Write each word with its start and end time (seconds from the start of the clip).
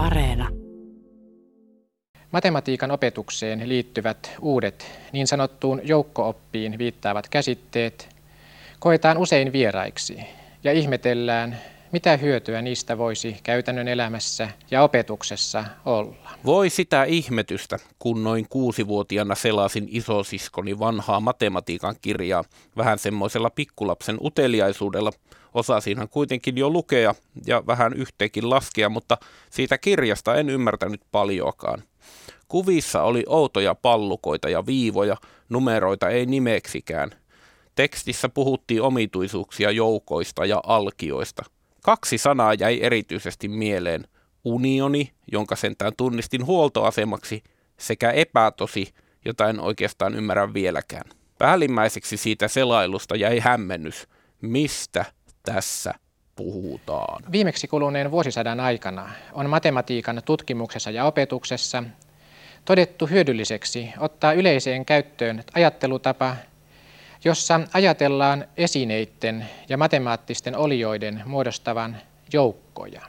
Areena. 0.00 0.48
Matematiikan 2.32 2.90
opetukseen 2.90 3.68
liittyvät 3.68 4.32
uudet 4.40 5.00
niin 5.12 5.26
sanottuun 5.26 5.80
joukkooppiin 5.84 6.78
viittaavat 6.78 7.28
käsitteet 7.28 8.08
koetaan 8.78 9.18
usein 9.18 9.52
vieraiksi 9.52 10.20
ja 10.64 10.72
ihmetellään, 10.72 11.58
mitä 11.92 12.16
hyötyä 12.16 12.62
niistä 12.62 12.98
voisi 12.98 13.36
käytännön 13.42 13.88
elämässä 13.88 14.48
ja 14.70 14.82
opetuksessa 14.82 15.64
olla? 15.84 16.30
Voi 16.44 16.70
sitä 16.70 17.04
ihmetystä, 17.04 17.78
kun 17.98 18.24
noin 18.24 18.46
kuusivuotiaana 18.48 19.34
selasin 19.34 19.88
isosiskoni 19.90 20.78
vanhaa 20.78 21.20
matematiikan 21.20 21.96
kirjaa 22.00 22.44
vähän 22.76 22.98
semmoisella 22.98 23.50
pikkulapsen 23.50 24.18
uteliaisuudella. 24.20 25.12
Osasinhan 25.54 26.08
kuitenkin 26.08 26.58
jo 26.58 26.70
lukea 26.70 27.14
ja 27.46 27.62
vähän 27.66 27.92
yhteenkin 27.92 28.50
laskea, 28.50 28.88
mutta 28.88 29.18
siitä 29.50 29.78
kirjasta 29.78 30.34
en 30.34 30.50
ymmärtänyt 30.50 31.00
paljoakaan. 31.12 31.82
Kuvissa 32.48 33.02
oli 33.02 33.24
outoja 33.26 33.74
pallukoita 33.74 34.48
ja 34.48 34.66
viivoja, 34.66 35.16
numeroita 35.48 36.08
ei 36.08 36.26
nimeksikään. 36.26 37.10
Tekstissä 37.74 38.28
puhuttiin 38.28 38.82
omituisuuksia 38.82 39.70
joukoista 39.70 40.46
ja 40.46 40.60
alkioista– 40.66 41.44
Kaksi 41.82 42.18
sanaa 42.18 42.54
jäi 42.54 42.78
erityisesti 42.82 43.48
mieleen. 43.48 44.04
Unioni, 44.44 45.12
jonka 45.32 45.56
sentään 45.56 45.92
tunnistin 45.96 46.46
huoltoasemaksi, 46.46 47.42
sekä 47.78 48.10
epätosi, 48.10 48.94
jota 49.24 49.48
en 49.48 49.60
oikeastaan 49.60 50.14
ymmärrä 50.14 50.54
vieläkään. 50.54 51.10
Päällimmäiseksi 51.38 52.16
siitä 52.16 52.48
selailusta 52.48 53.16
jäi 53.16 53.38
hämmennys. 53.38 54.08
Mistä 54.40 55.04
tässä 55.42 55.94
puhutaan? 56.36 57.22
Viimeksi 57.32 57.68
kuluneen 57.68 58.10
vuosisadan 58.10 58.60
aikana 58.60 59.10
on 59.32 59.50
matematiikan 59.50 60.22
tutkimuksessa 60.24 60.90
ja 60.90 61.04
opetuksessa 61.04 61.84
todettu 62.64 63.06
hyödylliseksi 63.06 63.92
ottaa 63.98 64.32
yleiseen 64.32 64.84
käyttöön 64.84 65.44
ajattelutapa, 65.54 66.36
jossa 67.24 67.60
ajatellaan 67.72 68.44
esineiden 68.56 69.48
ja 69.68 69.76
matemaattisten 69.76 70.56
olioiden 70.56 71.22
muodostavan 71.26 71.96
joukkoja. 72.32 73.00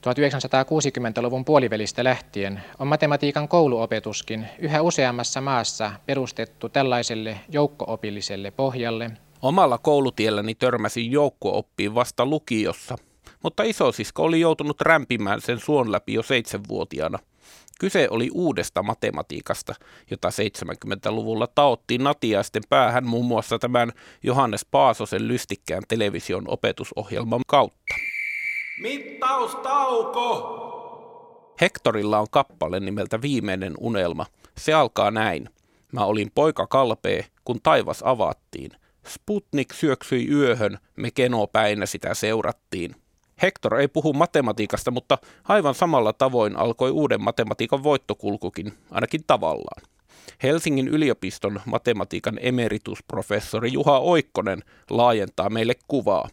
1960-luvun 0.00 1.44
puolivälistä 1.44 2.04
lähtien 2.04 2.62
on 2.78 2.86
matematiikan 2.86 3.48
kouluopetuskin 3.48 4.46
yhä 4.58 4.82
useammassa 4.82 5.40
maassa 5.40 5.92
perustettu 6.06 6.68
tällaiselle 6.68 7.40
joukkoopilliselle 7.48 8.50
pohjalle. 8.50 9.10
Omalla 9.42 9.78
koulutielläni 9.78 10.54
törmäsin 10.54 11.12
joukkooppiin 11.12 11.94
vasta 11.94 12.26
lukiossa, 12.26 12.96
mutta 13.42 13.62
isosisko 13.62 14.22
oli 14.22 14.40
joutunut 14.40 14.80
rämpimään 14.80 15.40
sen 15.40 15.60
suon 15.60 15.92
läpi 15.92 16.14
jo 16.14 16.22
seitsemänvuotiaana– 16.22 17.18
Kyse 17.82 18.08
oli 18.10 18.30
uudesta 18.32 18.82
matematiikasta, 18.82 19.74
jota 20.10 20.28
70-luvulla 20.28 21.46
taottiin 21.46 22.04
natiaisten 22.04 22.62
päähän 22.68 23.06
muun 23.06 23.26
muassa 23.26 23.58
tämän 23.58 23.92
Johannes 24.22 24.66
Paasosen 24.70 25.28
lystikkään 25.28 25.82
television 25.88 26.44
opetusohjelman 26.46 27.40
kautta. 27.46 27.94
Mittaustauko! 28.82 30.24
Hektorilla 31.60 32.18
on 32.18 32.26
kappale 32.30 32.80
nimeltä 32.80 33.22
Viimeinen 33.22 33.74
unelma. 33.80 34.26
Se 34.58 34.72
alkaa 34.72 35.10
näin. 35.10 35.48
Mä 35.92 36.04
olin 36.04 36.30
poika 36.34 36.66
kalpee, 36.66 37.26
kun 37.44 37.60
taivas 37.62 38.02
avattiin. 38.02 38.70
Sputnik 39.08 39.72
syöksyi 39.72 40.28
yöhön, 40.28 40.78
me 40.96 41.10
kenopäinä 41.10 41.86
sitä 41.86 42.14
seurattiin. 42.14 43.01
Hector 43.42 43.76
ei 43.76 43.88
puhu 43.88 44.12
matematiikasta, 44.12 44.90
mutta 44.90 45.18
aivan 45.48 45.74
samalla 45.74 46.12
tavoin 46.12 46.56
alkoi 46.56 46.90
uuden 46.90 47.20
matematiikan 47.22 47.82
voittokulkukin, 47.82 48.72
ainakin 48.90 49.20
tavallaan. 49.26 49.82
Helsingin 50.42 50.88
yliopiston 50.88 51.60
matematiikan 51.66 52.38
emeritusprofessori 52.40 53.72
Juha 53.72 53.98
Oikkonen 53.98 54.62
laajentaa 54.90 55.50
meille 55.50 55.74
kuvaa. 55.88 56.28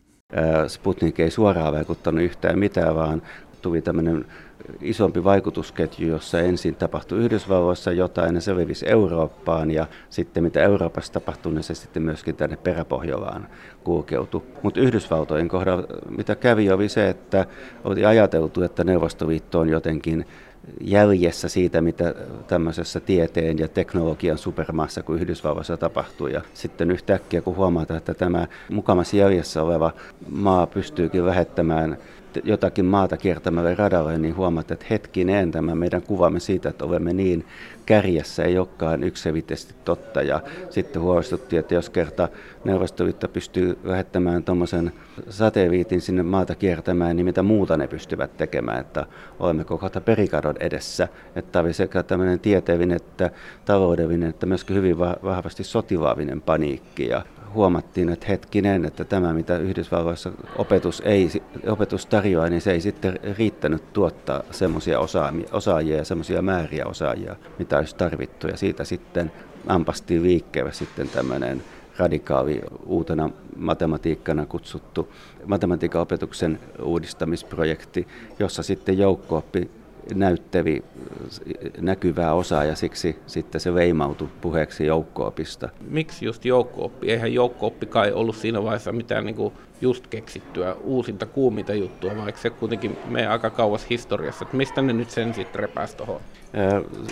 Sputnik 0.68 1.20
ei 1.20 1.32
suoraan 1.32 1.74
vaikuttanut 1.74 2.24
yhtään 2.24 2.60
mitään, 2.60 2.96
vaan 2.96 3.22
tuli 3.62 3.82
tämmöinen 3.82 4.26
isompi 4.82 5.24
vaikutusketju, 5.24 6.08
jossa 6.08 6.40
ensin 6.40 6.76
tapahtui 6.76 7.20
Yhdysvalloissa 7.20 7.92
jotain 7.92 8.36
ja 8.36 8.42
se 8.42 8.56
levisi 8.56 8.90
Eurooppaan 8.90 9.72
ja 9.72 9.88
sitten 10.10 10.44
mitä 10.44 10.64
Euroopassa 10.64 11.14
tapahtui, 11.14 11.54
niin 11.54 11.64
se 11.64 11.76
sitten 11.76 12.04
myöskin 12.04 12.36
tänne 12.36 12.58
peräpohjolaan 12.58 13.48
kulkeutui. 13.84 14.42
Mutta 14.64 14.80
Yhdysvaltojen 14.80 15.48
kohdalla 15.48 15.88
mitä 16.18 16.36
kävi 16.36 16.72
oli 16.72 16.90
se, 16.90 17.10
että 17.10 17.46
oli 17.84 18.06
ajateltu, 18.06 18.64
että 18.64 18.84
Neuvostoliitto 18.84 19.60
on 19.60 19.70
jotenkin 19.70 20.26
jäljessä 20.82 21.50
siitä, 21.50 21.82
mitä 21.82 22.16
tämmöisessä 22.48 23.00
tieteen 23.00 23.60
ja 23.60 23.68
teknologian 23.68 24.38
supermaassa 24.38 25.04
kuin 25.04 25.22
Yhdysvalloissa 25.22 25.78
tapahtui. 25.78 26.34
Ja 26.34 26.42
sitten 26.54 26.92
yhtäkkiä, 26.92 27.42
kun 27.42 27.56
huomataan, 27.56 27.98
että 27.98 28.14
tämä 28.14 28.48
mukamassa 28.72 29.18
jäljessä 29.18 29.64
oleva 29.64 29.92
maa 30.30 30.68
pystyykin 30.68 31.26
lähettämään 31.26 31.98
jotakin 32.44 32.86
maata 32.86 33.18
kiertämälle 33.18 33.76
radalle, 33.76 34.18
niin 34.18 34.36
huomaat, 34.36 34.72
että 34.72 34.86
hetkinen, 34.90 35.52
tämä 35.52 35.76
meidän 35.76 36.02
kuvamme 36.02 36.40
siitä, 36.40 36.70
että 36.70 36.86
olemme 36.86 37.14
niin 37.14 37.46
kärjessä, 37.86 38.44
ei 38.44 38.58
olekaan 38.58 39.04
yksiselitteisesti 39.04 39.74
totta. 39.86 40.22
Ja 40.22 40.42
sitten 40.70 41.02
huolestuttiin, 41.02 41.60
että 41.60 41.74
jos 41.74 41.90
kerta 41.90 42.30
Neuvostoliitto 42.64 43.28
pystyy 43.28 43.78
lähettämään 43.84 44.44
tuommoisen 44.44 44.92
satelliitin 45.30 46.02
sinne 46.02 46.24
maata 46.24 46.56
kiertämään, 46.56 47.16
niin 47.16 47.26
mitä 47.26 47.44
muuta 47.44 47.78
ne 47.78 47.88
pystyvät 47.88 48.38
tekemään, 48.38 48.80
että 48.80 49.06
olemmeko 49.40 49.78
kohta 49.78 50.02
perikadon 50.02 50.56
edessä. 50.60 51.08
Että 51.36 51.60
oli 51.60 51.74
sekä 51.74 52.04
tämmöinen 52.04 52.40
tieteellinen 52.40 52.96
että 52.96 53.32
taloudellinen, 53.66 54.30
että 54.30 54.46
myöskin 54.46 54.76
hyvin 54.76 55.00
vahvasti 55.00 55.64
sotilaallinen 55.64 56.42
paniikki. 56.42 57.08
Ja 57.08 57.22
huomattiin, 57.54 58.10
että 58.10 58.26
hetkinen, 58.30 58.86
että 58.86 59.06
tämä 59.06 59.34
mitä 59.34 59.58
Yhdysvalloissa 59.58 60.32
opetus, 60.58 61.02
ei, 61.06 61.30
opetus 61.68 62.06
tarjoaa, 62.06 62.50
niin 62.50 62.62
se 62.62 62.72
ei 62.72 62.82
sitten 62.82 63.20
riittänyt 63.38 63.94
tuottaa 63.94 64.44
semmoisia 64.52 65.00
osaajia 65.52 65.98
ja 65.98 66.06
semmoisia 66.06 66.42
määriä 66.42 66.86
osaajia, 66.86 67.36
mitä 67.60 67.78
olisi 67.78 67.96
tarvittu. 67.96 68.48
Ja 68.48 68.58
siitä 68.58 68.84
sitten 68.84 69.32
ampastiin 69.68 70.24
liikkeelle 70.24 70.74
sitten 70.74 71.10
tämmöinen 71.10 71.64
radikaali 71.98 72.62
uutena 72.86 73.30
matematiikkana 73.56 74.46
kutsuttu 74.46 75.14
matematiikan 75.46 76.02
opetuksen 76.02 76.60
uudistamisprojekti, 76.84 78.08
jossa 78.40 78.64
sitten 78.64 78.98
joukko 78.98 79.38
näyttävi 80.16 80.84
näkyvää 81.82 82.34
osaa 82.34 82.64
ja 82.64 82.76
siksi 82.76 83.20
sitten 83.28 83.62
se 83.62 83.74
veimautui 83.74 84.28
puheeksi 84.42 84.86
joukkoopista. 84.86 85.70
Miksi 85.90 86.26
just 86.26 86.46
joukkooppi? 86.46 87.12
Eihän 87.12 87.34
joukkooppi 87.34 87.86
kai 87.86 88.12
ollut 88.12 88.36
siinä 88.36 88.64
vaiheessa 88.64 88.92
mitään 88.92 89.26
niin 89.26 89.36
kuin 89.36 89.54
just 89.82 90.08
keksittyä 90.08 90.76
uusinta 90.84 91.26
kuuminta 91.26 91.74
juttua, 91.74 92.18
vaikka 92.18 92.42
se 92.42 92.50
kuitenkin 92.50 92.98
menee 93.08 93.28
aika 93.28 93.50
kauas 93.50 93.86
historiassa. 93.90 94.46
Että 94.46 94.58
mistä 94.58 94.82
ne 94.82 94.94
nyt 94.94 95.10
sen 95.10 95.34
sitten 95.34 95.60
repäsi 95.60 95.98
tuohon? 95.98 96.22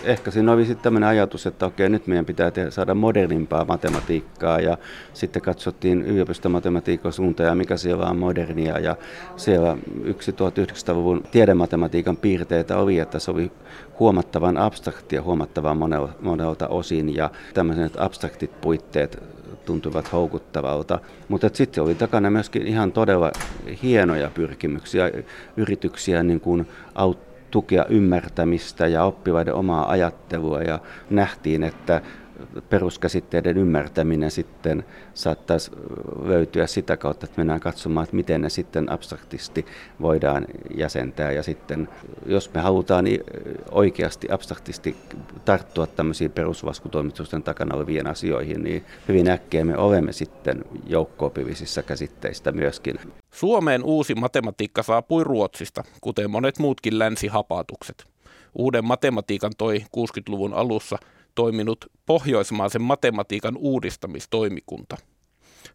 Ehkä 0.03 0.31
siinä 0.31 0.51
oli 0.51 0.65
sitten 0.65 0.83
tämmöinen 0.83 1.09
ajatus, 1.09 1.45
että 1.45 1.65
okei, 1.65 1.89
nyt 1.89 2.07
meidän 2.07 2.25
pitää 2.25 2.51
te- 2.51 2.71
saada 2.71 2.93
modernimpaa 2.93 3.65
matematiikkaa 3.65 4.59
ja 4.59 4.77
sitten 5.13 5.41
katsottiin 5.41 6.01
yliopistomatematiikan 6.01 7.13
suuntaan 7.13 7.49
ja 7.49 7.55
mikä 7.55 7.77
siellä 7.77 8.05
on 8.05 8.17
modernia 8.17 8.79
ja 8.79 8.95
siellä 9.35 9.77
yksi 10.03 10.31
1900-luvun 10.31 11.23
tiedematematiikan 11.31 12.17
piirteitä 12.17 12.77
oli, 12.77 12.99
että 12.99 13.19
se 13.19 13.31
oli 13.31 13.51
huomattavan 13.99 14.57
abstraktia 14.57 15.21
huomattavan 15.21 15.77
monelta 16.21 16.67
osin 16.67 17.15
ja 17.15 17.29
tämmöiset 17.53 17.93
abstraktit 17.97 18.61
puitteet 18.61 19.36
tuntuvat 19.67 20.11
houkuttavalta. 20.11 20.99
Mutta 21.27 21.49
sitten 21.53 21.83
oli 21.83 21.95
takana 21.95 22.29
myöskin 22.29 22.67
ihan 22.67 22.91
todella 22.91 23.31
hienoja 23.83 24.29
pyrkimyksiä, 24.33 25.11
yrityksiä 25.57 26.23
niin 26.23 26.39
kuin 26.39 26.67
auttaa 26.95 27.27
tukea 27.51 27.85
ymmärtämistä 27.89 28.87
ja 28.87 29.03
oppivaiden 29.03 29.53
omaa 29.53 29.91
ajattelua 29.91 30.61
ja 30.61 30.79
nähtiin, 31.09 31.63
että 31.63 32.01
peruskäsitteiden 32.69 33.57
ymmärtäminen 33.57 34.31
sitten 34.31 34.85
saattaisi 35.13 35.71
löytyä 36.23 36.67
sitä 36.67 36.97
kautta, 36.97 37.25
että 37.25 37.37
mennään 37.37 37.59
katsomaan, 37.59 38.03
että 38.03 38.15
miten 38.15 38.41
ne 38.41 38.49
sitten 38.49 38.91
abstraktisti 38.91 39.65
voidaan 40.01 40.45
jäsentää. 40.77 41.31
Ja 41.31 41.43
sitten, 41.43 41.89
jos 42.25 42.53
me 42.53 42.61
halutaan 42.61 43.05
oikeasti 43.71 44.27
abstraktisti 44.31 44.95
tarttua 45.45 45.87
tämmöisiin 45.87 46.31
peruslaskutoimitusten 46.31 47.43
takana 47.43 47.75
oleviin 47.75 48.07
asioihin, 48.07 48.63
niin 48.63 48.85
hyvin 49.07 49.29
äkkiä 49.29 49.65
me 49.65 49.77
olemme 49.77 50.11
sitten 50.11 50.65
joukko-opillisissa 50.87 51.83
käsitteistä 51.83 52.51
myöskin. 52.51 52.99
Suomeen 53.31 53.83
uusi 53.83 54.15
matematiikka 54.15 54.83
saapui 54.83 55.23
Ruotsista, 55.23 55.83
kuten 56.01 56.31
monet 56.31 56.59
muutkin 56.59 56.99
länsihapatukset. 56.99 58.05
Uuden 58.55 58.85
matematiikan 58.85 59.51
toi 59.57 59.77
60-luvun 59.97 60.53
alussa– 60.53 60.97
toiminut 61.37 61.85
pohjoismaisen 62.05 62.81
matematiikan 62.81 63.57
uudistamistoimikunta. 63.57 64.97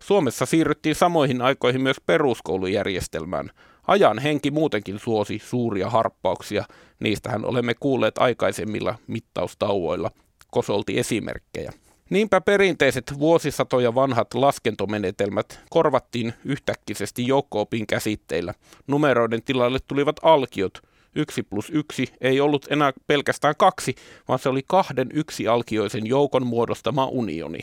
Suomessa 0.00 0.46
siirryttiin 0.46 0.94
samoihin 0.94 1.42
aikoihin 1.42 1.82
myös 1.82 1.96
peruskoulujärjestelmään. 2.06 3.50
Ajan 3.86 4.18
henki 4.18 4.50
muutenkin 4.50 4.98
suosi 4.98 5.42
suuria 5.44 5.90
harppauksia, 5.90 6.64
niistähän 7.00 7.44
olemme 7.44 7.74
kuulleet 7.74 8.18
aikaisemmilla 8.18 8.94
mittaustauoilla, 9.06 10.10
kosolti 10.50 10.98
esimerkkejä. 10.98 11.72
Niinpä 12.10 12.40
perinteiset 12.40 13.12
vuosisatoja 13.18 13.94
vanhat 13.94 14.34
laskentomenetelmät 14.34 15.60
korvattiin 15.70 16.32
yhtäkkisesti 16.44 17.26
joukkoopin 17.26 17.86
käsitteillä. 17.86 18.54
Numeroiden 18.86 19.42
tilalle 19.42 19.78
tulivat 19.88 20.16
alkiot. 20.22 20.91
Yksi 21.16 21.42
plus 21.42 21.70
yksi 21.70 22.06
ei 22.20 22.40
ollut 22.40 22.66
enää 22.70 22.92
pelkästään 23.06 23.54
kaksi, 23.58 23.94
vaan 24.28 24.38
se 24.38 24.48
oli 24.48 24.62
kahden 24.66 25.08
yksi 25.14 25.48
alkioisen 25.48 26.06
joukon 26.06 26.46
muodostama 26.46 27.06
unioni. 27.06 27.58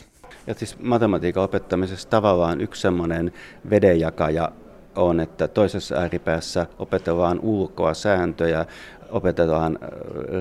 Ja 0.46 0.54
siis 0.54 0.78
matematiikan 0.78 1.44
opettamisessa 1.44 2.08
tavallaan 2.08 2.60
yksi 2.60 2.80
semmoinen 2.80 3.32
vedenjakaja 3.70 4.52
on, 4.96 5.20
että 5.20 5.48
toisessa 5.48 5.94
ääripäässä 5.94 6.66
opetellaan 6.78 7.40
ulkoa 7.40 7.94
sääntöjä, 7.94 8.66
opetetaan 9.10 9.78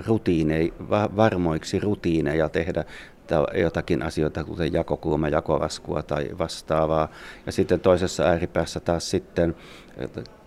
rutiineja, 0.07 0.71
varmoiksi 1.15 1.79
rutiineja 1.79 2.49
tehdä 2.49 2.85
jotakin 3.61 4.03
asioita, 4.03 4.43
kuten 4.43 4.73
jakokulma, 4.73 5.29
jakolaskua 5.29 6.03
tai 6.03 6.29
vastaavaa. 6.37 7.07
Ja 7.45 7.51
sitten 7.51 7.79
toisessa 7.79 8.23
ääripäässä 8.23 8.79
taas 8.79 9.09
sitten 9.09 9.55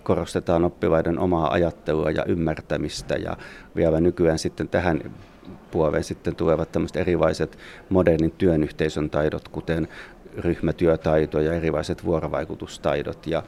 korostetaan 0.02 0.64
oppilaiden 0.64 1.18
omaa 1.18 1.52
ajattelua 1.52 2.10
ja 2.10 2.24
ymmärtämistä 2.24 3.14
ja 3.14 3.36
vielä 3.76 4.00
nykyään 4.00 4.38
sitten 4.38 4.68
tähän 4.68 5.00
puoleen 5.70 6.04
sitten 6.04 6.36
tulevat 6.36 6.72
tämmöiset 6.72 6.96
erilaiset 6.96 7.58
modernin 7.88 8.30
työyhteisön 8.30 9.10
taidot, 9.10 9.48
kuten 9.48 9.88
ryhmätyötaito 10.36 11.40
ja 11.40 11.52
erilaiset 11.52 12.04
vuorovaikutustaidot. 12.04 13.26
Ja 13.26 13.42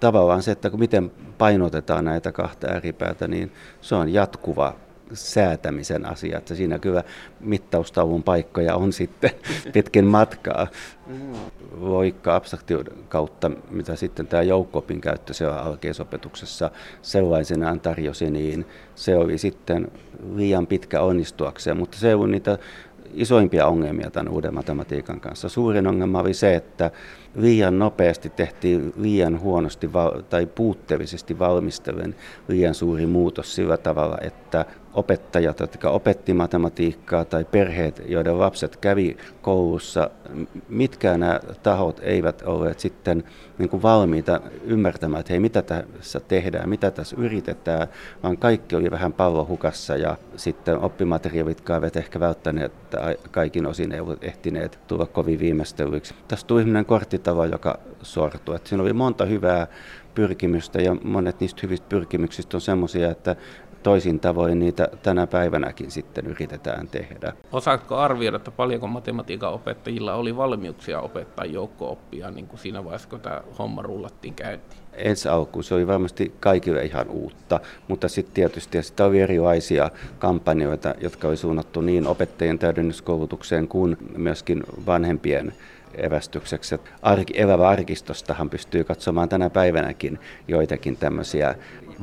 tavallaan 0.00 0.42
se, 0.42 0.50
että 0.50 0.70
miten 0.70 1.10
painotetaan 1.38 2.04
näitä 2.04 2.32
kahta 2.32 2.66
ääripäätä, 2.66 3.28
niin 3.28 3.52
se 3.80 3.94
on 3.94 4.12
jatkuva 4.12 4.74
säätämisen 5.12 6.06
asia. 6.06 6.38
Että 6.38 6.54
siinä 6.54 6.78
kyllä 6.78 7.04
mittaustaulun 7.40 8.22
paikkoja 8.22 8.74
on 8.74 8.92
sitten 8.92 9.30
pitkin 9.72 10.04
matkaa. 10.04 10.66
Loikka 11.80 12.36
abstraktion 12.36 12.84
kautta, 13.08 13.50
mitä 13.70 13.96
sitten 13.96 14.26
tämä 14.26 14.42
joukkopin 14.42 15.00
käyttö 15.00 15.34
siellä 15.34 15.62
alkeisopetuksessa 15.62 16.70
sellaisenaan 17.02 17.80
tarjosi, 17.80 18.30
niin 18.30 18.66
se 18.94 19.16
oli 19.16 19.38
sitten 19.38 19.90
liian 20.34 20.66
pitkä 20.66 21.00
onnistuakseen, 21.00 21.76
mutta 21.76 21.98
se 21.98 22.14
on 22.14 22.30
niitä 22.30 22.58
isoimpia 23.14 23.66
ongelmia 23.66 24.10
tämän 24.10 24.32
uuden 24.32 24.54
matematiikan 24.54 25.20
kanssa. 25.20 25.48
Suurin 25.48 25.86
ongelma 25.86 26.20
oli 26.20 26.34
se, 26.34 26.54
että 26.54 26.90
liian 27.34 27.78
nopeasti 27.78 28.30
tehtiin 28.30 28.92
liian 28.96 29.40
huonosti 29.40 29.90
tai 30.28 30.46
puutteellisesti 30.46 31.38
valmistellen 31.38 32.14
liian 32.48 32.74
suuri 32.74 33.06
muutos 33.06 33.54
sillä 33.54 33.76
tavalla, 33.76 34.18
että 34.20 34.64
opettajat, 34.94 35.60
jotka 35.60 35.90
opetti 35.90 36.34
matematiikkaa 36.34 37.24
tai 37.24 37.44
perheet, 37.44 38.02
joiden 38.06 38.38
lapset 38.38 38.76
kävi 38.76 39.16
koulussa, 39.42 40.10
mitkään 40.68 41.20
nämä 41.20 41.40
tahot 41.62 42.00
eivät 42.02 42.42
olleet 42.42 42.80
sitten 42.80 43.24
niin 43.58 43.68
kuin 43.68 43.82
valmiita 43.82 44.40
ymmärtämään, 44.64 45.20
että 45.20 45.32
hei, 45.32 45.40
mitä 45.40 45.62
tässä 45.62 46.20
tehdään, 46.20 46.68
mitä 46.68 46.90
tässä 46.90 47.16
yritetään, 47.18 47.88
vaan 48.22 48.36
kaikki 48.36 48.76
oli 48.76 48.90
vähän 48.90 49.12
pallohukassa 49.12 49.96
ja 49.96 50.16
sitten 50.36 50.78
oppimateriaalit 50.78 51.70
eivät 51.70 51.96
ehkä 51.96 52.20
välttäneet, 52.20 52.72
että 52.72 53.14
kaikin 53.30 53.66
osin 53.66 53.92
ei 53.92 54.00
ollut 54.00 54.24
ehtineet 54.24 54.78
tulla 54.86 55.06
kovin 55.06 55.38
viimeistelyiksi. 55.38 56.14
Tässä 56.28 56.46
tuli 56.46 56.60
sellainen 56.60 56.86
korttitalo, 56.86 57.44
joka 57.44 57.78
sortui. 58.02 58.56
Että 58.56 58.68
siinä 58.68 58.82
oli 58.82 58.92
monta 58.92 59.24
hyvää 59.24 59.66
pyrkimystä 60.14 60.80
ja 60.82 60.96
monet 61.04 61.40
niistä 61.40 61.60
hyvistä 61.62 61.86
pyrkimyksistä 61.88 62.56
on 62.56 62.60
semmoisia, 62.60 63.10
että 63.10 63.36
toisin 63.82 64.20
tavoin 64.20 64.58
niitä 64.58 64.88
tänä 65.02 65.26
päivänäkin 65.26 65.90
sitten 65.90 66.26
yritetään 66.26 66.88
tehdä. 66.88 67.32
Osaatko 67.52 67.96
arvioida, 67.96 68.36
että 68.36 68.50
paljonko 68.50 68.86
matematiikan 68.86 69.52
opettajilla 69.52 70.14
oli 70.14 70.36
valmiuksia 70.36 71.00
opettaa 71.00 71.44
joukko-oppia 71.44 72.30
niin 72.30 72.46
kuin 72.46 72.60
siinä 72.60 72.84
vaiheessa, 72.84 73.08
kun 73.08 73.20
tämä 73.20 73.42
homma 73.58 73.82
rullattiin 73.82 74.34
käyntiin? 74.34 74.82
Ensi 74.92 75.28
alkuun 75.28 75.64
se 75.64 75.74
oli 75.74 75.86
varmasti 75.86 76.34
kaikille 76.40 76.84
ihan 76.84 77.08
uutta, 77.08 77.60
mutta 77.88 78.08
sitten 78.08 78.34
tietysti 78.34 78.82
sitä 78.82 79.04
oli 79.04 79.20
erilaisia 79.20 79.90
kampanjoita, 80.18 80.94
jotka 81.00 81.28
oli 81.28 81.36
suunnattu 81.36 81.80
niin 81.80 82.06
opettajien 82.06 82.58
täydennyskoulutukseen 82.58 83.68
kuin 83.68 83.96
myöskin 84.16 84.62
vanhempien 84.86 85.52
evästykseksi. 85.94 86.76
Arki, 87.02 87.40
evävä 87.40 87.68
arkistostahan 87.68 88.50
pystyy 88.50 88.84
katsomaan 88.84 89.28
tänä 89.28 89.50
päivänäkin 89.50 90.18
joitakin 90.48 90.96
tämmöisiä 90.96 91.54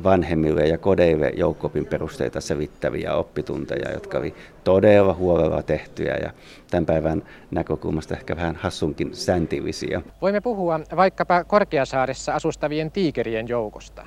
vanhemmille 0.04 0.66
ja 0.66 0.78
kodeille 0.78 1.32
joukkopin 1.36 1.86
perusteita 1.86 2.40
selittäviä 2.40 3.14
oppitunteja, 3.14 3.92
jotka 3.92 4.18
oli 4.18 4.34
todella 4.64 5.14
huolella 5.14 5.62
tehtyjä 5.62 6.16
ja 6.22 6.30
tämän 6.70 6.86
päivän 6.86 7.22
näkökulmasta 7.50 8.14
ehkä 8.14 8.36
vähän 8.36 8.56
hassunkin 8.56 9.14
säntillisiä. 9.14 10.02
Voimme 10.22 10.40
puhua 10.40 10.80
vaikkapa 10.96 11.44
Korkeasaaressa 11.44 12.34
asustavien 12.34 12.90
tiikerien 12.90 13.48
joukosta. 13.48 14.06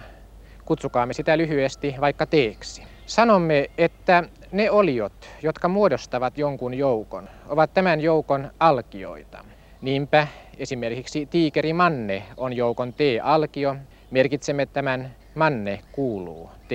Kutsukaamme 0.66 1.14
sitä 1.14 1.38
lyhyesti 1.38 1.96
vaikka 2.02 2.26
teeksi. 2.26 2.84
Sanomme, 3.06 3.70
että 3.78 4.24
ne 4.52 4.72
oliot, 4.72 5.30
jotka 5.44 5.68
muodostavat 5.68 6.38
jonkun 6.38 6.74
joukon, 6.74 7.30
ovat 7.48 7.74
tämän 7.74 8.02
joukon 8.02 8.52
alkioita. 8.60 9.46
Niinpä 9.82 10.28
esimerkiksi 10.58 11.26
tiikeri 11.26 11.74
Manne 11.74 12.24
on 12.38 12.54
joukon 12.54 12.94
T-alkio. 12.94 13.76
Merkitsemme 14.12 14.66
tämän 14.66 15.16
Manne 15.36 15.82
kuuluu 15.92 16.50
t 16.68 16.72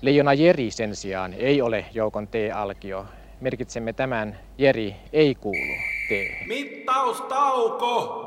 Leijona 0.00 0.34
Jeri 0.34 0.70
sen 0.70 0.96
sijaan 0.96 1.34
ei 1.34 1.62
ole 1.62 1.84
joukon 1.94 2.28
T-alkio. 2.28 3.06
Merkitsemme 3.40 3.92
tämän 3.92 4.38
Jeri 4.58 4.96
ei 5.12 5.34
kuulu 5.34 5.72
t 6.08 6.10
Mittaustauko! 6.46 8.18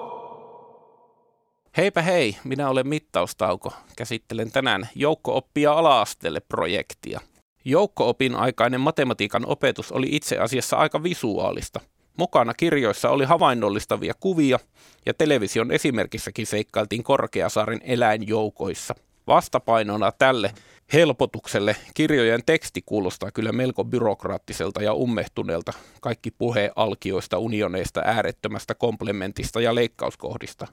Heipä 1.77 2.01
hei, 2.01 2.35
minä 2.43 2.69
olen 2.69 2.87
Mittaustauko. 2.87 3.73
Käsittelen 3.97 4.51
tänään 4.51 4.89
joukko-oppia 4.95 5.73
ala-asteelle 5.73 6.39
projektia. 6.39 7.19
Joukko-opin 7.65 8.35
aikainen 8.35 8.81
matematiikan 8.81 9.45
opetus 9.45 9.91
oli 9.91 10.07
itse 10.11 10.37
asiassa 10.37 10.77
aika 10.77 11.03
visuaalista– 11.03 11.79
Mukana 12.17 12.53
kirjoissa 12.53 13.09
oli 13.09 13.25
havainnollistavia 13.25 14.13
kuvia 14.19 14.59
ja 15.05 15.13
television 15.13 15.71
esimerkissäkin 15.71 16.45
seikkailtiin 16.45 17.03
Korkeasaaren 17.03 17.81
eläinjoukoissa. 17.83 18.95
Vastapainona 19.27 20.11
tälle 20.11 20.51
helpotukselle 20.93 21.75
kirjojen 21.93 22.41
teksti 22.45 22.81
kuulostaa 22.85 23.31
kyllä 23.31 23.51
melko 23.51 23.83
byrokraattiselta 23.83 24.83
ja 24.83 24.93
ummehtuneelta. 24.93 25.73
Kaikki 26.01 26.31
puhe 26.31 26.71
alkioista, 26.75 27.37
unioneista, 27.37 28.01
äärettömästä 28.05 28.75
komplementista 28.75 29.61
ja 29.61 29.75
leikkauskohdista. 29.75 30.67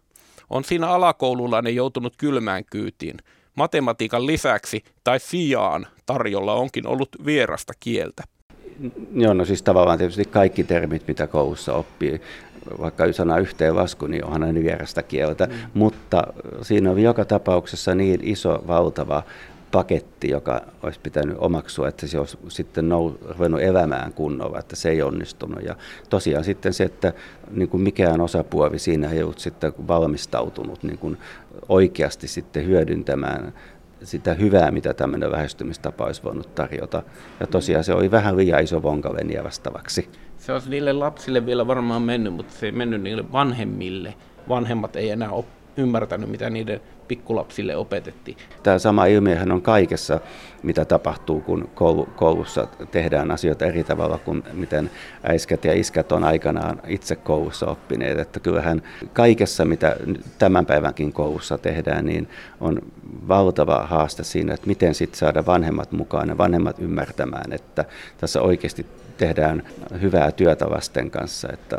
On 0.50 0.64
siinä 0.64 0.88
alakoululainen 0.88 1.74
joutunut 1.74 2.14
kylmään 2.16 2.64
kyytiin. 2.64 3.16
Matematiikan 3.54 4.26
lisäksi 4.26 4.84
tai 5.04 5.20
sijaan 5.20 5.86
tarjolla 6.06 6.54
onkin 6.54 6.86
ollut 6.86 7.08
vierasta 7.24 7.72
kieltä. 7.80 8.22
Joo, 9.14 9.34
no 9.34 9.44
siis 9.44 9.62
tavallaan 9.62 9.98
tietysti 9.98 10.24
kaikki 10.24 10.64
termit, 10.64 11.08
mitä 11.08 11.26
koulussa 11.26 11.74
oppii, 11.74 12.20
vaikka 12.80 13.12
sana 13.12 13.38
yhteenlasku, 13.38 14.06
niin 14.06 14.24
onhan 14.24 14.42
aina 14.42 14.60
vierasta 14.60 15.02
kieltä, 15.02 15.46
mm. 15.46 15.52
mutta 15.74 16.22
siinä 16.62 16.90
on 16.90 17.02
joka 17.02 17.24
tapauksessa 17.24 17.94
niin 17.94 18.20
iso, 18.22 18.64
valtava 18.66 19.22
paketti, 19.72 20.28
joka 20.28 20.60
olisi 20.82 21.00
pitänyt 21.02 21.36
omaksua, 21.38 21.88
että 21.88 22.06
se 22.06 22.18
olisi 22.18 22.38
sitten 22.48 22.88
nou, 22.88 23.12
ruvennut 23.28 23.60
elämään 23.60 24.12
kunnolla, 24.12 24.58
että 24.58 24.76
se 24.76 24.90
ei 24.90 25.02
onnistunut. 25.02 25.64
Ja 25.64 25.76
tosiaan 26.10 26.44
sitten 26.44 26.72
se, 26.72 26.84
että 26.84 27.12
niin 27.50 27.68
kuin 27.68 27.82
mikään 27.82 28.20
osapuoli 28.20 28.78
siinä 28.78 29.10
ei 29.10 29.22
ollut 29.22 29.38
sitten 29.38 29.72
valmistautunut 29.88 30.82
niin 30.82 30.98
kuin 30.98 31.18
oikeasti 31.68 32.28
sitten 32.28 32.66
hyödyntämään 32.66 33.52
sitä 34.02 34.34
hyvää, 34.34 34.70
mitä 34.70 34.94
tämmöinen 34.94 35.32
lähestymistapa 35.32 36.04
olisi 36.04 36.22
voinut 36.22 36.54
tarjota. 36.54 37.02
Ja 37.40 37.46
tosiaan 37.46 37.84
se 37.84 37.94
oli 37.94 38.10
vähän 38.10 38.36
liian 38.36 38.62
iso 38.62 38.82
vonkalle 38.82 39.44
vastavaksi. 39.44 40.08
Se 40.42 40.52
olisi 40.52 40.70
niille 40.70 40.92
lapsille 40.92 41.46
vielä 41.46 41.66
varmaan 41.66 42.02
mennyt, 42.02 42.34
mutta 42.34 42.52
se 42.52 42.66
ei 42.66 42.72
mennyt 42.72 43.02
niille 43.02 43.32
vanhemmille. 43.32 44.14
Vanhemmat 44.48 44.96
ei 44.96 45.10
enää 45.10 45.30
ole 45.30 45.44
ymmärtänyt, 45.76 46.30
mitä 46.30 46.50
niiden 46.50 46.80
pikkulapsille 47.08 47.76
opetettiin. 47.76 48.36
Tämä 48.62 48.78
sama 48.78 49.06
ilmiöhän 49.06 49.52
on 49.52 49.62
kaikessa, 49.62 50.20
mitä 50.62 50.84
tapahtuu, 50.84 51.40
kun 51.40 51.70
koulussa 52.16 52.66
tehdään 52.90 53.30
asioita 53.30 53.66
eri 53.66 53.84
tavalla 53.84 54.18
kuin 54.18 54.42
miten 54.52 54.90
äiskät 55.22 55.64
ja 55.64 55.72
iskät 55.72 56.12
on 56.12 56.24
aikanaan 56.24 56.80
itse 56.86 57.16
koulussa 57.16 57.66
oppineet. 57.66 58.18
Että 58.18 58.40
kyllähän 58.40 58.82
kaikessa, 59.12 59.64
mitä 59.64 59.96
tämän 60.38 60.66
päivänkin 60.66 61.12
koulussa 61.12 61.58
tehdään, 61.58 62.04
niin 62.06 62.28
on 62.60 62.78
valtava 63.28 63.86
haaste 63.86 64.24
siinä, 64.24 64.54
että 64.54 64.66
miten 64.66 64.94
sitten 64.94 65.18
saada 65.18 65.46
vanhemmat 65.46 65.92
mukaan 65.92 66.28
ja 66.28 66.38
vanhemmat 66.38 66.78
ymmärtämään, 66.78 67.52
että 67.52 67.84
tässä 68.18 68.42
oikeasti 68.42 68.86
tehdään 69.16 69.62
hyvää 70.00 70.32
työtä 70.32 70.70
lasten 70.70 71.10
kanssa, 71.10 71.48
että 71.52 71.78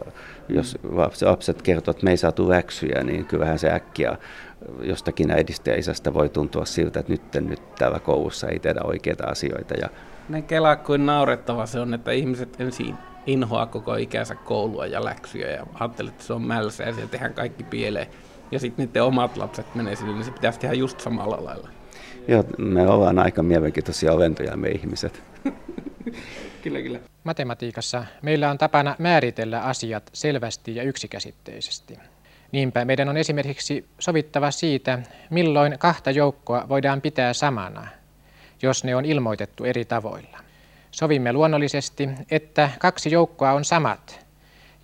jos 0.50 0.78
lapset 1.22 1.62
kertoo, 1.62 1.92
että 1.92 2.04
me 2.04 2.12
ei 2.12 2.18
saatu 2.18 2.50
läksyjä, 2.50 3.04
niin 3.04 3.26
kyllähän 3.26 3.60
se 3.60 3.72
äkkiä 3.72 4.18
jostakin 4.82 5.32
äidistä 5.32 5.72
ja 5.72 5.78
isästä 5.78 6.14
voi 6.14 6.30
tuntua 6.30 6.66
siltä, 6.66 7.00
että 7.00 7.12
nyt, 7.12 7.22
nyt 7.50 7.76
täällä 7.76 8.00
koulussa 8.00 8.48
ei 8.48 8.60
tehdä 8.60 8.80
oikeita 8.84 9.28
asioita. 9.28 9.74
Ja... 9.74 9.90
Ne 10.30 10.42
kelaa 10.42 10.76
kuin 10.76 11.06
naurettava 11.06 11.66
se 11.66 11.80
on, 11.80 11.94
että 11.94 12.12
ihmiset 12.12 12.62
ensin 12.62 12.96
inhoaa 13.28 13.66
koko 13.66 13.96
ikänsä 13.96 14.36
koulua 14.36 14.86
ja 14.86 15.06
läksyjä 15.06 15.52
ja 15.52 15.66
ajattelee, 15.74 16.12
että 16.12 16.24
se 16.24 16.34
on 16.34 16.42
mälsä 16.42 16.84
ja 16.84 16.94
siellä 16.94 17.12
tehdään 17.12 17.34
kaikki 17.34 17.64
pieleen. 17.64 18.08
Ja 18.52 18.60
sitten 18.60 18.86
niiden 18.86 19.04
omat 19.04 19.38
lapset 19.38 19.76
menee 19.76 19.96
sinne, 19.96 20.14
niin 20.14 20.24
se 20.24 20.32
pitäisi 20.32 20.60
tehdä 20.60 20.76
just 20.76 21.00
samalla 21.00 21.46
lailla. 21.46 21.70
Joo, 22.28 22.44
me 22.58 22.88
ollaan 22.88 23.20
aika 23.20 23.44
mielenkiintoisia 23.44 24.14
olentoja 24.14 24.58
me 24.58 24.70
ihmiset. 24.70 25.24
kyllä, 26.64 26.82
kyllä. 26.82 27.00
Matematiikassa 27.24 28.06
meillä 28.22 28.50
on 28.50 28.58
tapana 28.58 28.96
määritellä 29.00 29.62
asiat 29.62 30.10
selvästi 30.14 30.76
ja 30.76 30.84
yksikäsitteisesti. 30.84 31.98
Niinpä 32.54 32.86
meidän 32.86 33.10
on 33.10 33.18
esimerkiksi 33.18 33.86
sovittava 34.00 34.52
siitä, 34.52 35.00
milloin 35.30 35.80
kahta 35.80 36.12
joukkoa 36.12 36.66
voidaan 36.70 37.02
pitää 37.02 37.34
samana, 37.34 37.88
jos 38.62 38.84
ne 38.84 38.96
on 38.96 39.06
ilmoitettu 39.06 39.64
eri 39.64 39.86
tavoilla. 39.86 40.40
Sovimme 40.92 41.34
luonnollisesti, 41.34 42.10
että 42.32 42.70
kaksi 42.80 43.12
joukkoa 43.12 43.52
on 43.52 43.66
samat, 43.66 44.26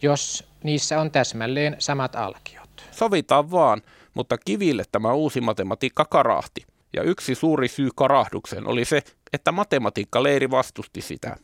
jos 0.01 0.49
niissä 0.63 1.01
on 1.01 1.11
täsmälleen 1.11 1.75
samat 1.79 2.15
alkiot. 2.15 2.69
Sovitaan 2.91 3.51
vaan, 3.51 3.81
mutta 4.13 4.37
kiville 4.37 4.83
tämä 4.91 5.13
uusi 5.13 5.41
matematiikka 5.41 6.05
karahti. 6.05 6.65
Ja 6.93 7.03
yksi 7.03 7.35
suuri 7.35 7.67
syy 7.67 7.89
karahdukseen 7.95 8.67
oli 8.67 8.85
se, 8.85 9.01
että 9.33 9.51
matematiikkaleiri 9.51 10.51
vastusti 10.51 11.01
sitä. 11.01 11.35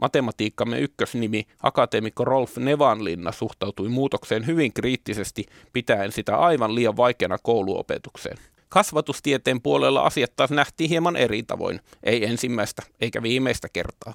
Matematiikkamme 0.00 0.80
ykkösnimi, 0.80 1.46
akateemikko 1.62 2.24
Rolf 2.24 2.56
Nevanlinna, 2.56 3.32
suhtautui 3.32 3.88
muutokseen 3.88 4.46
hyvin 4.46 4.72
kriittisesti, 4.72 5.44
pitäen 5.72 6.12
sitä 6.12 6.36
aivan 6.36 6.74
liian 6.74 6.96
vaikeana 6.96 7.38
kouluopetukseen. 7.42 8.36
Kasvatustieteen 8.68 9.62
puolella 9.62 10.00
asiat 10.00 10.32
taas 10.36 10.50
nähtiin 10.50 10.90
hieman 10.90 11.16
eri 11.16 11.42
tavoin, 11.42 11.80
ei 12.02 12.24
ensimmäistä 12.24 12.82
eikä 13.00 13.22
viimeistä 13.22 13.68
kertaa. 13.72 14.14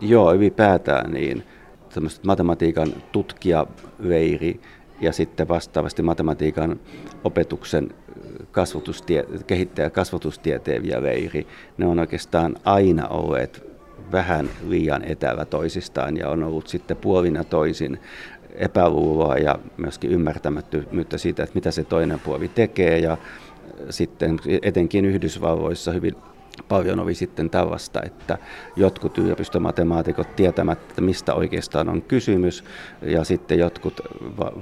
Joo, 0.00 0.34
ylipäätään 0.34 1.12
niin. 1.12 1.44
matematiikan 2.26 2.92
tutkijaveiri 3.12 4.60
ja 5.00 5.12
sitten 5.12 5.48
vastaavasti 5.48 6.02
matematiikan 6.02 6.80
opetuksen 7.24 7.94
kasvatustie, 8.50 9.24
kehittäjä 9.46 9.90
kasvatustieteen 9.90 10.82
veiri, 11.02 11.46
ne 11.78 11.86
on 11.86 11.98
oikeastaan 11.98 12.56
aina 12.64 13.08
olleet 13.08 13.65
vähän 14.12 14.50
liian 14.68 15.04
etävä 15.04 15.44
toisistaan 15.44 16.16
ja 16.16 16.28
on 16.28 16.42
ollut 16.42 16.68
sitten 16.68 16.96
puolina 16.96 17.44
toisin 17.44 18.00
epäluuloa 18.54 19.36
ja 19.36 19.58
myöskin 19.76 20.10
ymmärtämättömyyttä 20.10 21.18
siitä, 21.18 21.42
että 21.42 21.54
mitä 21.54 21.70
se 21.70 21.84
toinen 21.84 22.20
puoli 22.20 22.48
tekee. 22.48 22.98
Ja 22.98 23.16
sitten 23.90 24.38
etenkin 24.62 25.04
Yhdysvalloissa 25.04 25.92
hyvin 25.92 26.16
paljon 26.68 27.00
oli 27.00 27.14
sitten 27.14 27.50
tällaista, 27.50 28.02
että 28.02 28.38
jotkut 28.76 29.18
yliopistomatemaatikot 29.18 30.36
tietämättä, 30.36 31.00
mistä 31.00 31.34
oikeastaan 31.34 31.88
on 31.88 32.02
kysymys, 32.02 32.64
ja 33.02 33.24
sitten 33.24 33.58
jotkut 33.58 34.00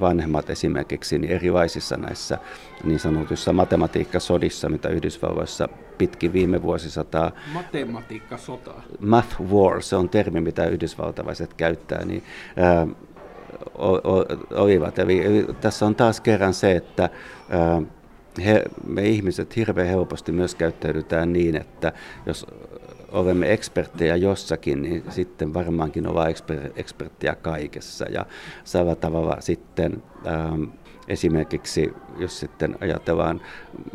vanhemmat 0.01 0.51
esimerkiksi 0.51 1.19
niin 1.19 1.33
erilaisissa 1.33 1.97
näissä 1.97 2.39
niin 2.85 2.99
sanotuissa 2.99 3.53
matematiikkasodissa, 3.53 4.69
mitä 4.69 4.89
Yhdysvalloissa 4.89 5.69
pitkin 5.99 6.33
viime 6.33 6.63
vuosisataa. 6.63 7.33
Matematiikkasota. 7.53 8.75
Math 9.01 9.41
war, 9.41 9.83
se 9.83 9.97
on 9.97 10.09
termi, 10.09 10.41
mitä 10.41 10.67
yhdysvaltalaiset 10.67 11.55
käyttää, 11.55 12.05
niin 12.05 12.23
ää, 12.57 12.87
olivat. 14.55 14.99
Eli 14.99 15.47
tässä 15.61 15.87
on 15.87 15.95
taas 15.95 16.21
kerran 16.21 16.55
se, 16.55 16.73
että 16.73 17.11
ää, 17.51 17.83
he, 18.45 18.63
me 18.87 19.03
ihmiset 19.03 19.57
hirveän 19.57 19.89
helposti 19.89 20.33
myös 20.33 20.55
käyttäydytään 20.55 21.33
niin, 21.33 21.57
että 21.57 21.93
jos 22.27 22.47
olemme 23.13 23.53
eksperttejä 23.53 24.17
jossakin, 24.17 24.83
niin 24.83 25.05
sitten 25.11 25.55
varmaankin 25.55 26.07
ollaan 26.07 26.31
eksper, 26.31 26.71
eksperttejä 26.77 27.35
kaikessa. 27.35 28.05
Ja 28.11 28.27
samalla 28.65 28.95
tavalla 28.95 29.37
sitten 29.41 30.03
ähm, 30.27 30.63
esimerkiksi, 31.09 31.93
jos 32.19 32.41
sitten 32.41 32.79
ajatellaan 32.81 33.41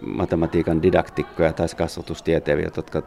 matematiikan 0.01 0.81
didaktikkoja 0.81 1.53
tai 1.53 1.67
kasvatustieteilijöitä, 1.77 2.79
jotka 2.79 3.03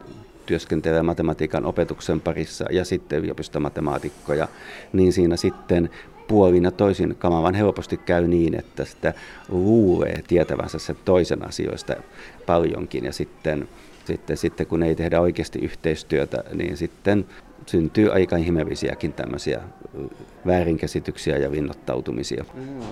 työskentelee 0.46 1.02
matematiikan 1.02 1.66
opetuksen 1.66 2.20
parissa 2.20 2.64
ja 2.70 2.84
sitten 2.84 3.18
yliopistomatemaatikkoja, 3.18 4.48
niin 4.92 5.12
siinä 5.12 5.36
sitten 5.36 5.90
puolina 6.28 6.70
toisin 6.70 7.16
kamavan 7.18 7.54
helposti 7.54 7.96
käy 7.96 8.28
niin, 8.28 8.58
että 8.58 8.84
sitä 8.84 9.14
luulee 9.48 10.22
tietävänsä 10.28 10.78
se 10.78 10.94
toisen 11.04 11.48
asioista 11.48 11.96
paljonkin 12.46 13.04
ja 13.04 13.12
sitten, 13.12 13.68
sitten, 14.04 14.36
sitten 14.36 14.66
kun 14.66 14.82
ei 14.82 14.94
tehdä 14.94 15.20
oikeasti 15.20 15.58
yhteistyötä, 15.58 16.44
niin 16.54 16.76
sitten 16.76 17.26
syntyy 17.66 18.12
aika 18.12 18.36
ihmeellisiäkin 18.36 19.12
tämmöisiä 19.12 19.60
väärinkäsityksiä 20.46 21.36
ja 21.36 21.52
vinnottautumisia. 21.52 22.44
Mm 22.54 22.82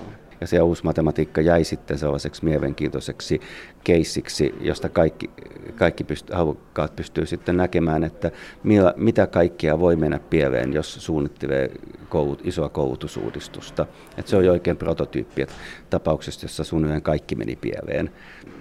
ja 0.40 0.46
se 0.46 0.62
uusi 0.62 0.84
matematiikka 0.84 1.40
jäi 1.40 1.64
sitten 1.64 1.98
sellaiseksi 1.98 2.44
mielenkiintoiseksi 2.44 3.40
keissiksi, 3.84 4.54
josta 4.60 4.88
kaikki, 4.88 5.30
kaikki 5.76 6.04
pyst- 6.04 6.34
halukkaat 6.34 6.96
pystyy 6.96 7.26
sitten 7.26 7.56
näkemään, 7.56 8.04
että 8.04 8.30
millä, 8.62 8.94
mitä 8.96 9.26
kaikkea 9.26 9.78
voi 9.78 9.96
mennä 9.96 10.18
pieleen, 10.18 10.72
jos 10.72 10.94
suunnittelee 10.94 11.70
koulut, 12.10 12.46
isoa 12.46 12.68
koulutusuudistusta. 12.68 13.86
Et 14.16 14.26
se 14.28 14.36
oli 14.36 14.48
oikein 14.48 14.76
prototyyppi 14.76 15.46
tapauksessa, 15.90 16.44
jossa 16.44 16.64
suunnilleen 16.64 17.02
kaikki 17.02 17.34
meni 17.34 17.56
pieleen. 17.56 18.10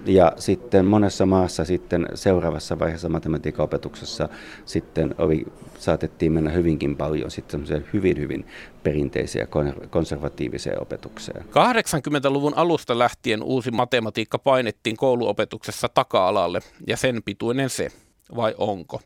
Ja 0.05 0.33
sitten 0.37 0.85
monessa 0.85 1.25
maassa 1.25 1.65
sitten 1.65 2.07
seuraavassa 2.13 2.79
vaiheessa 2.79 3.09
matematiikan 3.09 3.63
opetuksessa 3.63 4.29
sitten 4.65 5.15
oli, 5.17 5.45
saatettiin 5.77 6.31
mennä 6.31 6.49
hyvinkin 6.49 6.97
paljon 6.97 7.31
sitten 7.31 7.65
hyvin 7.93 8.17
hyvin 8.17 8.45
perinteiseen 8.83 9.47
ja 9.53 9.73
konservatiiviseen 9.89 10.81
opetukseen. 10.81 11.45
80-luvun 11.45 12.53
alusta 12.55 12.99
lähtien 12.99 13.43
uusi 13.43 13.71
matematiikka 13.71 14.39
painettiin 14.39 14.97
kouluopetuksessa 14.97 15.89
taka-alalle, 15.93 16.59
ja 16.87 16.97
sen 16.97 17.21
pituinen 17.25 17.69
se, 17.69 17.87
vai 18.35 18.55
onko? 18.57 19.01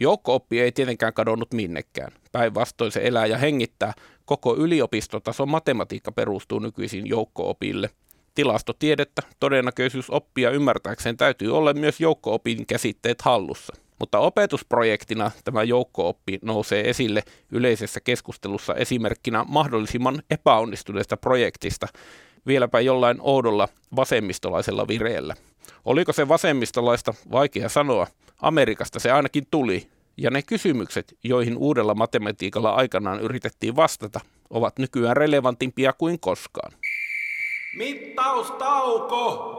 Joukko-oppi 0.00 0.60
ei 0.60 0.72
tietenkään 0.72 1.12
kadonnut 1.12 1.52
minnekään. 1.52 2.12
Päinvastoin 2.38 2.92
se 2.92 3.00
elää 3.04 3.26
ja 3.26 3.38
hengittää. 3.38 3.92
Koko 4.24 4.56
yliopistotason 4.56 5.48
matematiikka 5.48 6.12
perustuu 6.12 6.58
nykyisin 6.58 7.06
joukko-opille. 7.06 7.90
Tilastotiedettä, 8.34 9.22
todennäköisyys 9.40 10.10
oppia 10.10 10.50
ymmärtääkseen 10.50 11.16
täytyy 11.16 11.56
olla 11.56 11.74
myös 11.74 12.00
joukko-opin 12.00 12.66
käsitteet 12.66 13.22
hallussa. 13.22 13.74
Mutta 13.98 14.18
opetusprojektina 14.18 15.30
tämä 15.44 15.62
joukko-oppi 15.62 16.38
nousee 16.42 16.90
esille 16.90 17.22
yleisessä 17.52 18.00
keskustelussa 18.00 18.74
esimerkkinä 18.74 19.44
mahdollisimman 19.48 20.22
epäonnistuneesta 20.30 21.16
projektista, 21.16 21.86
vieläpä 22.46 22.80
jollain 22.80 23.18
oudolla 23.20 23.68
vasemmistolaisella 23.96 24.88
vireellä. 24.88 25.34
Oliko 25.84 26.12
se 26.12 26.28
vasemmistolaista, 26.28 27.14
vaikea 27.30 27.68
sanoa. 27.68 28.06
Amerikasta 28.42 28.98
se 28.98 29.10
ainakin 29.10 29.46
tuli, 29.50 29.88
ja 30.18 30.30
ne 30.30 30.42
kysymykset, 30.42 31.16
joihin 31.24 31.56
uudella 31.56 31.94
matematiikalla 31.94 32.70
aikanaan 32.70 33.20
yritettiin 33.20 33.76
vastata, 33.76 34.20
ovat 34.50 34.78
nykyään 34.78 35.16
relevantimpia 35.16 35.92
kuin 35.92 36.20
koskaan. 36.20 36.72
Mittaustauko! 37.76 39.54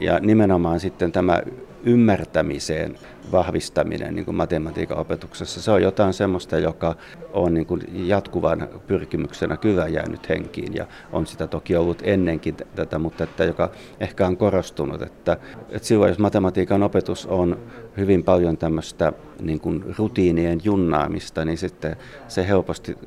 Ja 0.00 0.20
nimenomaan 0.20 0.80
sitten 0.80 1.12
tämä 1.12 1.42
ymmärtämiseen 1.84 2.98
vahvistaminen 3.32 4.14
niin 4.14 4.24
kuin 4.24 4.34
matematiikan 4.34 4.98
opetuksessa. 4.98 5.62
Se 5.62 5.70
on 5.70 5.82
jotain 5.82 6.12
semmoista, 6.12 6.58
joka 6.58 6.94
on 7.32 7.54
niin 7.54 7.66
kuin 7.66 8.08
jatkuvan 8.08 8.68
pyrkimyksenä 8.86 9.56
kyllä 9.56 9.88
jäänyt 9.88 10.28
henkiin 10.28 10.74
ja 10.74 10.86
on 11.12 11.26
sitä 11.26 11.46
toki 11.46 11.76
ollut 11.76 12.02
ennenkin 12.04 12.56
tätä, 12.74 12.98
mutta 12.98 13.24
että 13.24 13.44
joka 13.44 13.70
ehkä 14.00 14.26
on 14.26 14.36
korostunut, 14.36 15.02
että, 15.02 15.36
että 15.68 15.88
silloin 15.88 16.08
jos 16.08 16.18
matematiikan 16.18 16.82
opetus 16.82 17.26
on 17.26 17.58
hyvin 17.96 18.24
paljon 18.24 18.56
tämmöistä 18.56 19.12
niin 19.40 19.60
kuin 19.60 19.94
rutiinien 19.98 20.60
junnaamista, 20.64 21.44
niin 21.44 21.58
sitten 21.58 21.96
se 22.28 22.48
helposti 22.48 22.98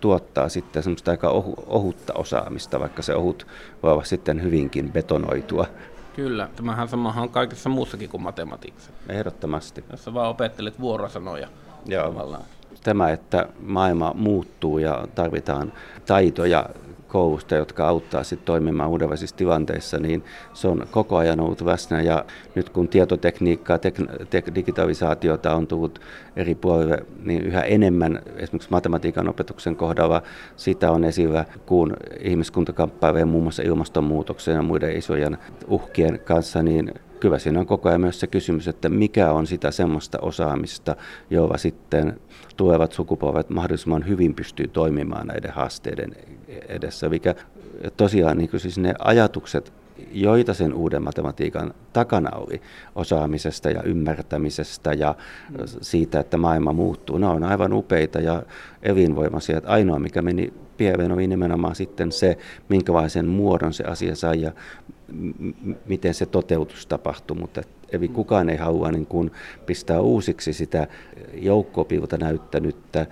tuottaa 0.00 0.48
sitten 0.48 0.82
semmoista 0.82 1.10
aika 1.10 1.30
ohutta 1.66 2.12
osaamista, 2.14 2.80
vaikka 2.80 3.02
se 3.02 3.14
ohut 3.14 3.46
voi 3.82 3.92
olla 3.92 4.04
sitten 4.04 4.42
hyvinkin 4.42 4.92
betonoitua 4.92 5.66
Kyllä, 6.14 6.48
tämähän 6.56 6.88
samahan 6.88 7.22
on 7.22 7.30
kaikessa 7.30 7.68
muussakin 7.68 8.08
kuin 8.08 8.22
matematiikassa. 8.22 8.90
Ehdottomasti. 9.08 9.84
Jos 9.90 10.14
vaan 10.14 10.28
opettelet 10.30 10.80
vuorosanoja 10.80 11.48
Joo. 11.86 12.08
tavallaan. 12.08 12.44
Tämä, 12.82 13.10
että 13.10 13.48
maailma 13.60 14.12
muuttuu 14.14 14.78
ja 14.78 15.08
tarvitaan 15.14 15.72
taitoja 16.06 16.70
koulusta, 17.14 17.54
jotka 17.54 17.88
auttaa 17.88 18.24
sitten 18.24 18.46
toimimaan 18.46 18.90
uudenlaisissa 18.90 19.36
tilanteissa, 19.36 19.98
niin 19.98 20.24
se 20.52 20.68
on 20.68 20.86
koko 20.90 21.16
ajan 21.16 21.40
ollut 21.40 21.60
läsnä. 21.60 22.02
Ja 22.02 22.24
nyt 22.54 22.68
kun 22.68 22.88
tietotekniikkaa, 22.88 23.76
tek- 23.76 24.24
tek- 24.24 24.54
digitalisaatiota 24.54 25.54
on 25.54 25.66
tullut 25.66 26.00
eri 26.36 26.54
puolille, 26.54 27.06
niin 27.22 27.42
yhä 27.42 27.60
enemmän 27.60 28.22
esimerkiksi 28.36 28.70
matematiikan 28.70 29.28
opetuksen 29.28 29.76
kohdalla 29.76 30.22
sitä 30.56 30.90
on 30.90 31.04
esillä, 31.04 31.44
kun 31.66 31.96
ihmiskunta 32.20 32.72
kamppailee 32.72 33.24
muun 33.24 33.42
muassa 33.42 33.62
ilmastonmuutoksen 33.62 34.54
ja 34.54 34.62
muiden 34.62 34.96
isojen 34.96 35.38
uhkien 35.68 36.20
kanssa, 36.24 36.62
niin 36.62 36.94
kyllä 37.24 37.38
siinä 37.38 37.60
on 37.60 37.66
koko 37.66 37.88
ajan 37.88 38.00
myös 38.00 38.20
se 38.20 38.26
kysymys, 38.26 38.68
että 38.68 38.88
mikä 38.88 39.32
on 39.32 39.46
sitä 39.46 39.70
semmoista 39.70 40.18
osaamista, 40.22 40.96
jolla 41.30 41.58
sitten 41.58 42.20
tulevat 42.56 42.92
sukupolvet 42.92 43.50
mahdollisimman 43.50 44.08
hyvin 44.08 44.34
pystyy 44.34 44.68
toimimaan 44.68 45.26
näiden 45.26 45.50
haasteiden 45.50 46.12
edessä. 46.68 47.08
Mikä 47.08 47.34
tosiaan 47.96 48.38
niin 48.38 48.50
siis 48.56 48.78
ne 48.78 48.94
ajatukset, 48.98 49.72
joita 50.12 50.54
sen 50.54 50.74
uuden 50.74 51.02
matematiikan 51.02 51.74
takana 51.92 52.36
oli 52.36 52.60
osaamisesta 52.94 53.70
ja 53.70 53.82
ymmärtämisestä 53.82 54.92
ja 54.92 55.14
siitä, 55.80 56.20
että 56.20 56.36
maailma 56.36 56.72
muuttuu. 56.72 57.18
Ne 57.18 57.26
on 57.26 57.44
aivan 57.44 57.72
upeita 57.72 58.20
ja 58.20 58.42
elinvoimaisia. 58.82 59.58
Että 59.58 59.70
ainoa, 59.70 59.98
mikä 59.98 60.22
meni 60.22 60.52
pieleen, 60.76 61.12
oli 61.12 61.26
nimenomaan 61.26 61.74
sitten 61.74 62.12
se, 62.12 62.38
minkälaisen 62.68 63.26
muodon 63.26 63.72
se 63.72 63.84
asia 63.84 64.16
sai 64.16 64.40
ja 64.40 64.52
miten 65.86 66.14
se 66.14 66.26
toteutus 66.26 66.86
tapahtui, 66.86 67.36
mutta 67.36 67.62
eli 67.92 68.08
kukaan 68.08 68.48
ei 68.48 68.56
halua 68.56 68.90
niin 68.90 69.06
kuin 69.06 69.30
pistää 69.66 70.00
uusiksi 70.00 70.52
sitä 70.52 70.86
joukkopilta 71.34 72.16
näyttänyttä 72.16 73.06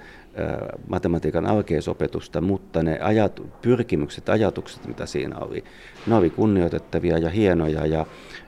matematiikan 0.88 1.46
alkeisopetusta, 1.46 2.40
mutta 2.40 2.82
ne 2.82 2.98
ajat, 3.00 3.42
pyrkimykset, 3.62 4.28
ajatukset, 4.28 4.86
mitä 4.86 5.06
siinä 5.06 5.38
oli, 5.38 5.64
ne 6.06 6.14
oli 6.14 6.30
kunnioitettavia 6.30 7.18
ja 7.18 7.30
hienoja 7.30 7.86
ja 7.86 8.06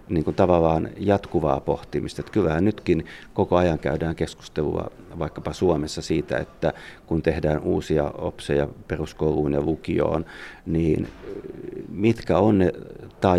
niin 0.08 0.25
kuin 0.25 0.37
tavallaan 0.37 0.88
jatkuvaa 0.96 1.61
pohtimista. 1.61 2.20
Että 2.23 2.32
kyllähän 2.32 2.64
nytkin 2.64 3.06
koko 3.34 3.56
ajan 3.56 3.78
käydään 3.78 4.16
keskustelua 4.16 4.90
vaikkapa 5.18 5.52
Suomessa 5.52 6.02
siitä, 6.02 6.38
että 6.38 6.73
kun 7.06 7.23
tehdään 7.23 7.61
uusia 7.61 8.04
opseja 8.04 8.68
peruskouluun 8.88 9.52
ja 9.52 9.61
lukioon, 9.61 10.25
niin 10.66 11.08
mitkä 11.88 12.38
on 12.38 12.58
ne 12.58 12.73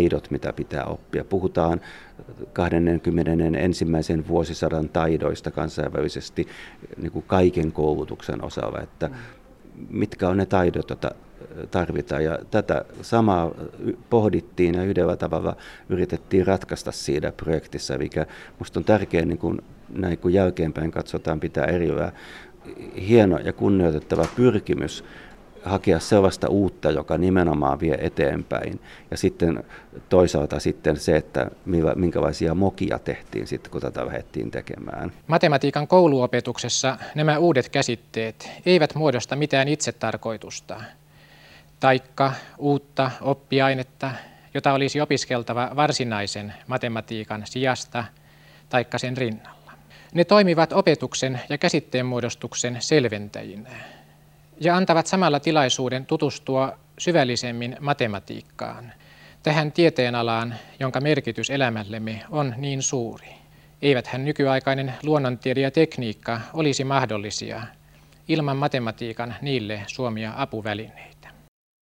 taidot, 0.08 0.30
mitä 0.30 0.52
pitää 0.52 0.84
oppia. 0.84 1.24
Puhutaan 1.24 1.80
20. 2.52 3.58
ensimmäisen 3.58 4.28
vuosisadan 4.28 4.88
taidoista 4.88 5.50
kansainvälisesti 5.50 6.46
niin 6.96 7.12
kuin 7.12 7.24
kaiken 7.26 7.72
koulutuksen 7.72 8.44
osalla, 8.44 8.80
että 8.80 9.10
mitkä 9.90 10.28
on 10.28 10.36
ne 10.36 10.46
taidot, 10.46 10.90
joita 10.90 11.10
tarvitaan. 11.70 12.24
Ja 12.24 12.38
tätä 12.50 12.84
samaa 13.02 13.50
pohdittiin 14.10 14.74
ja 14.74 14.84
yhdellä 14.84 15.16
tavalla 15.16 15.56
yritettiin 15.88 16.46
ratkaista 16.46 16.92
siinä 16.92 17.32
projektissa, 17.32 17.98
mikä 17.98 18.26
minusta 18.58 18.80
on 18.80 18.84
tärkeää, 18.84 19.24
niin 19.24 19.38
kun, 19.38 19.58
näin 19.88 20.18
kun 20.18 20.32
jälkeenpäin 20.32 20.90
katsotaan, 20.90 21.40
pitää 21.40 21.64
erillä 21.64 22.12
hieno 23.08 23.38
ja 23.38 23.52
kunnioitettava 23.52 24.26
pyrkimys 24.36 25.04
hakea 25.66 26.00
sellaista 26.00 26.48
uutta, 26.48 26.90
joka 26.90 27.18
nimenomaan 27.18 27.80
vie 27.80 27.98
eteenpäin. 28.00 28.80
Ja 29.10 29.16
sitten 29.16 29.64
toisaalta 30.08 30.60
sitten 30.60 30.96
se, 30.96 31.16
että 31.16 31.50
minkälaisia 31.96 32.54
mokia 32.54 32.98
tehtiin 32.98 33.46
sitten, 33.46 33.72
kun 33.72 33.80
tätä 33.80 34.06
lähdettiin 34.06 34.50
tekemään. 34.50 35.12
Matematiikan 35.26 35.88
kouluopetuksessa 35.88 36.98
nämä 37.14 37.38
uudet 37.38 37.68
käsitteet 37.68 38.50
eivät 38.66 38.94
muodosta 38.94 39.36
mitään 39.36 39.68
itsetarkoitusta, 39.68 40.80
taikka 41.80 42.32
uutta 42.58 43.10
oppiainetta, 43.20 44.10
jota 44.54 44.72
olisi 44.72 45.00
opiskeltava 45.00 45.70
varsinaisen 45.76 46.54
matematiikan 46.66 47.42
sijasta 47.44 48.04
taikka 48.68 48.98
sen 48.98 49.16
rinnalla. 49.16 49.72
Ne 50.14 50.24
toimivat 50.24 50.72
opetuksen 50.72 51.40
ja 51.48 51.58
käsitteen 51.58 52.06
muodostuksen 52.06 52.76
selventäjinä 52.80 53.70
ja 54.60 54.76
antavat 54.76 55.06
samalla 55.06 55.40
tilaisuuden 55.40 56.06
tutustua 56.06 56.78
syvällisemmin 56.98 57.76
matematiikkaan, 57.80 58.92
tähän 59.42 59.72
tieteenalaan, 59.72 60.54
jonka 60.80 61.00
merkitys 61.00 61.50
elämällemme 61.50 62.22
on 62.30 62.54
niin 62.56 62.82
suuri. 62.82 63.28
Eiväthän 63.82 64.24
nykyaikainen 64.24 64.94
luonnontiede 65.02 65.60
ja 65.60 65.70
tekniikka 65.70 66.40
olisi 66.54 66.84
mahdollisia 66.84 67.62
ilman 68.28 68.56
matematiikan 68.56 69.34
niille 69.42 69.82
suomia 69.86 70.32
apuvälineitä. 70.36 71.15